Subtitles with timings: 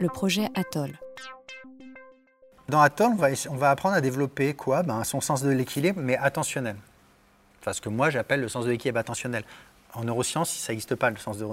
[0.00, 0.98] le projet Atoll.
[2.68, 3.12] Dans Atoll,
[3.50, 4.82] on va, apprendre à développer quoi?
[4.82, 6.76] Ben, Son sens de l'équilibre, mais attentionnel.
[7.60, 9.44] Enfin, ce que moi j'appelle le sens de l'équilibre attentionnel.
[9.94, 11.46] En neurosciences, ça n'existe pas le sens de,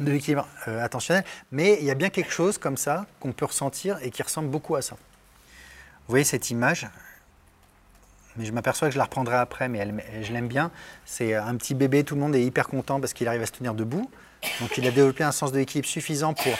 [0.00, 3.98] l'équilibre euh, attentionnel, mais il y a bien quelque chose comme ça qu'on peut ressentir
[4.02, 4.94] et qui ressemble beaucoup à ça.
[4.94, 6.88] Vous voyez cette image?
[8.36, 9.86] Mais je m'aperçois que je la reprendrai après, mais
[10.22, 10.70] je l'aime bien.
[11.04, 13.52] C'est un petit bébé, tout le monde est hyper content parce qu'il arrive à se
[13.52, 14.10] tenir debout.
[14.60, 16.54] Donc il a développé un sens de l'équilibre suffisant pour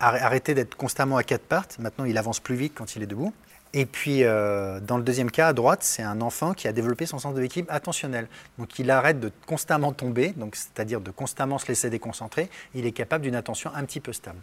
[0.00, 1.78] arrêter d'être constamment à quatre pattes.
[1.78, 3.32] Maintenant, il avance plus vite quand il est debout.
[3.72, 7.04] Et puis, euh, dans le deuxième cas, à droite, c'est un enfant qui a développé
[7.04, 8.26] son sens de l'équilibre attentionnel.
[8.58, 12.48] Donc, il arrête de constamment tomber, c'est-à-dire de constamment se laisser déconcentrer.
[12.74, 14.38] Il est capable d'une attention un petit peu stable.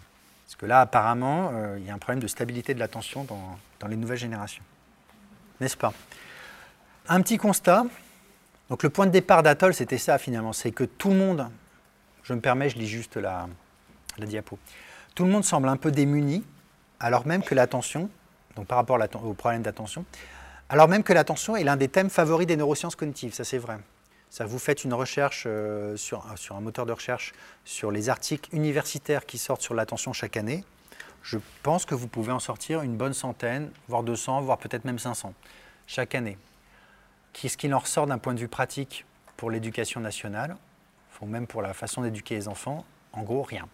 [0.46, 3.58] Parce que là, apparemment, euh, il y a un problème de stabilité de l'attention dans,
[3.80, 4.64] dans les nouvelles générations.
[5.62, 5.94] N'est-ce pas?
[7.08, 7.86] Un petit constat.
[8.70, 10.54] Donc, le point de départ d'Atoll, c'était ça finalement.
[10.54, 11.50] C'est que tout le monde,
[12.24, 13.48] je me permets, je lis juste la
[14.20, 14.60] diapo.
[15.16, 16.44] Tout le monde semble un peu démuni,
[17.00, 18.10] alors même que l'attention,
[18.56, 20.06] donc par rapport au problème d'attention,
[20.70, 23.78] alors même que l'attention est l'un des thèmes favoris des neurosciences cognitives, ça c'est vrai.
[24.32, 27.34] Ça, vous faites une recherche euh, sur, sur un moteur de recherche
[27.64, 30.64] sur les articles universitaires qui sortent sur l'attention chaque année.
[31.22, 34.98] Je pense que vous pouvez en sortir une bonne centaine, voire 200, voire peut-être même
[34.98, 35.36] 500
[35.86, 36.40] chaque année.
[37.34, 39.06] Qu'est-ce qu'il en ressort d'un point de vue pratique
[39.38, 40.58] pour l'éducation nationale,
[41.22, 43.68] ou même pour la façon d'éduquer les enfants En gros, rien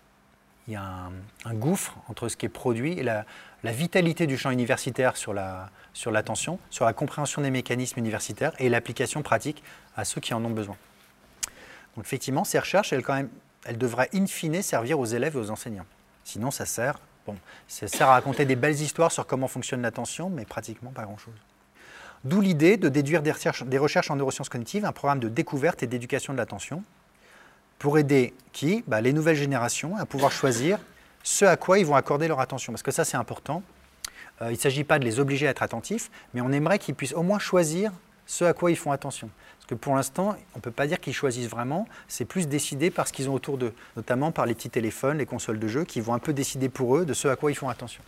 [0.70, 1.10] il y a
[1.46, 3.26] un, gouffre entre ce qui est produit et la,
[3.64, 8.70] vitalité du champ universitaire sur la- sur l'attention, sur, la compréhension des mécanismes universitaires et
[8.70, 9.64] l'application pratique
[9.98, 10.78] à ceux qui en ont besoin.
[11.96, 13.30] Donc effectivement, ces recherches, elles, quand même,
[13.66, 15.88] elles devraient in fine servir aux élèves et aux enseignants.
[16.24, 17.36] Sinon, ça sert, bon,
[17.68, 21.34] ça sert à raconter des belles histoires sur comment fonctionne l'attention, mais pratiquement pas grand-chose.
[22.24, 26.32] D'où l'idée de déduire des recherches en neurosciences cognitives, un programme de découverte et d'éducation
[26.34, 26.84] de l'attention,
[27.80, 30.78] pour aider qui Bah, Les nouvelles générations à pouvoir choisir
[31.24, 32.74] ce à quoi ils vont accorder leur attention.
[32.74, 33.64] Parce que ça, c'est important.
[34.42, 36.96] Euh, il ne s'agit pas de les obliger à être attentifs, mais on aimerait qu'ils
[36.96, 37.92] puissent au moins choisir
[38.26, 39.30] ce à quoi ils font attention.
[39.58, 42.92] Parce que pour l'instant, on ne peut pas dire qu'ils choisissent vraiment, c'est plus décidé
[42.92, 45.84] par ce qu'ils ont autour d'eux, notamment par les petits téléphones, les consoles de jeux,
[45.84, 48.04] qui vont un peu décider pour eux de ce à quoi ils font attention.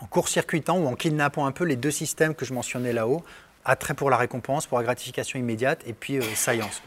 [0.00, 3.24] En court-circuitant ou en kidnappant un peu les deux systèmes que je mentionnais là-haut,
[3.64, 6.82] attrait pour la récompense, pour la gratification immédiate, et puis euh, science.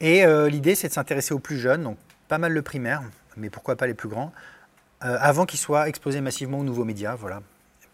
[0.00, 3.02] Et euh, l'idée, c'est de s'intéresser aux plus jeunes, donc pas mal le primaire,
[3.36, 4.32] mais pourquoi pas les plus grands,
[5.04, 7.42] euh, avant qu'ils soient exposés massivement aux nouveaux médias, voilà.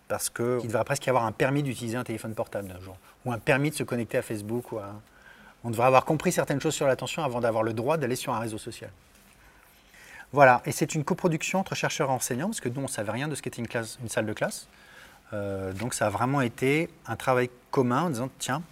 [0.08, 3.32] Parce qu'il devrait presque y avoir un permis d'utiliser un téléphone portable d'un jour, ou
[3.32, 4.70] un permis de se connecter à Facebook.
[4.70, 4.78] Ou.
[5.64, 8.38] On devrait avoir compris certaines choses sur l'attention avant d'avoir le droit d'aller sur un
[8.38, 8.90] réseau social.
[10.32, 13.12] Voilà, et c'est une coproduction entre chercheurs et enseignants, parce que nous, on ne savait
[13.12, 14.68] rien de ce qu'était une, salle de classe.
[15.32, 18.62] Euh, donc ça a vraiment été un travail commun en disant, tiens,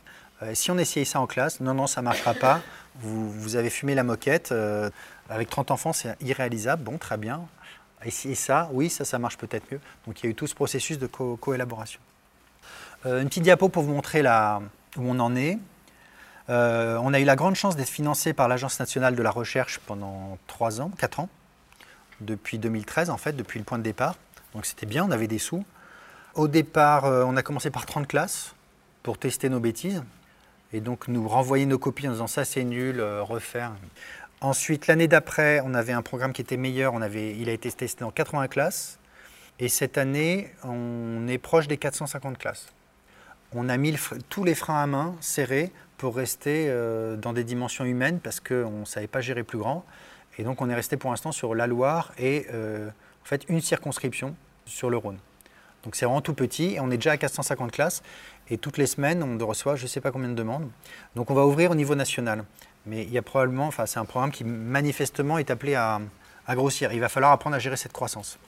[0.53, 2.61] si on essayait ça en classe, non, non, ça ne marchera pas,
[3.00, 4.91] vous, avez fumé la moquette, euh,
[5.28, 7.43] avec 30 enfants, c'est irréalisable, bon, très bien.
[8.05, 9.81] Et, ça, oui, ça, ça marche peut-être mieux.
[10.06, 12.00] Donc il y a eu tout ce processus de co- coélaboration.
[13.06, 15.59] Euh, une petite diapo pour vous montrer où on en est.
[16.50, 19.78] Euh, on a eu la grande chance d'être financé par l'Agence nationale de la recherche
[19.78, 21.31] pendant 3 ans, 4 ans,
[22.21, 24.16] depuis 2013 en fait, depuis le point de départ.
[24.54, 25.65] Donc c'était bien, on avait des sous.
[26.34, 28.54] Au départ, euh, on a commencé par 30 classes
[29.03, 30.03] pour tester nos bêtises
[30.75, 33.73] et donc nous renvoyer nos copies en disant ça c'est nul, euh, refaire.
[34.41, 37.71] Ensuite, l'année d'après, on avait un programme qui était meilleur, on avait, il a été
[37.71, 38.99] testé dans 80 classes
[39.61, 42.67] et cette année, on est proche des 450 classes.
[43.53, 43.97] On a mis
[44.29, 48.81] tous les freins à main serrés pour rester euh, dans des dimensions humaines parce qu'on
[48.81, 49.84] ne savait pas gérer plus grand.
[50.39, 53.61] Et donc on est resté pour l'instant sur la Loire et euh, en fait une
[53.61, 54.34] circonscription
[54.67, 55.19] sur le Rhône.
[55.84, 58.03] Donc c'est vraiment tout petit et on est déjà à 450 classes
[58.49, 60.69] et toutes les semaines on reçoit je ne sais pas combien de demandes.
[61.15, 62.45] Donc on va ouvrir au niveau national.
[62.87, 66.00] Mais il y a probablement, enfin c'est un programme qui manifestement est appelé à,
[66.50, 66.93] grossir.
[66.93, 68.39] Il va falloir apprendre à gérer cette croissance.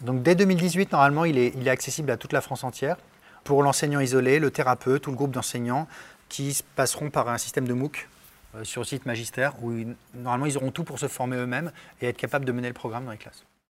[0.00, 2.96] Donc dès 2018 normalement il est, il est accessible à toute la France entière
[3.44, 5.86] pour l'enseignant isolé, le thérapeute ou le groupe d'enseignants
[6.28, 8.08] qui passeront par un système de MOOC
[8.56, 9.72] euh, sur le site Magistère où
[10.14, 11.70] normalement ils auront tout pour se former eux-mêmes
[12.00, 13.44] et être capables de mener le programme dans les classes.